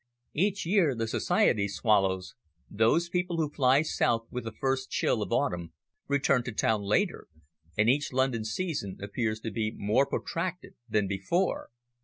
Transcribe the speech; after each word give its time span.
Each 0.33 0.65
year 0.65 0.95
the 0.95 1.07
society 1.07 1.67
swallows, 1.67 2.33
those 2.71 3.07
people 3.07 3.37
who 3.37 3.51
fly 3.51 3.83
south 3.83 4.25
with 4.31 4.45
the 4.45 4.51
first 4.51 4.89
chill 4.89 5.17
day 5.17 5.21
of 5.21 5.31
autumn, 5.31 5.73
return 6.07 6.41
to 6.45 6.51
town 6.51 6.81
later, 6.81 7.27
and 7.77 7.87
each 7.87 8.11
London 8.11 8.43
season 8.43 8.97
appears 8.99 9.39
to 9.41 9.51
be 9.51 9.69
more 9.69 10.07
protracted 10.07 10.73
than 10.89 11.05
before. 11.07 11.69